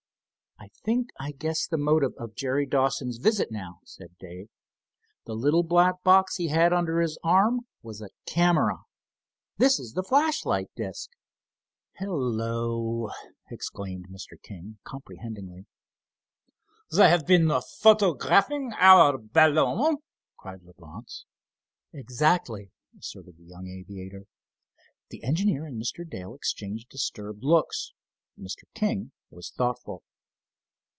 [0.63, 4.47] "I think I guess the motive of Jerry Dawson's visit now," said Dave.
[5.25, 8.77] "The little black box he had under his arm was a camera.
[9.57, 11.09] This is the flashlight disc."
[11.95, 13.09] "Hello!"
[13.49, 14.39] exclaimed Mr.
[14.41, 15.65] King, comprehendingly.
[16.95, 19.97] "They have been photographing our balloon!"
[20.37, 21.25] cried Leblance.
[21.91, 24.25] "Exactly," asserted the young aviator.
[25.09, 26.07] The engineer and Mr.
[26.07, 27.93] Dale exchanged disturbed looks.
[28.39, 28.63] Mr.
[28.75, 30.03] King was thoughtful.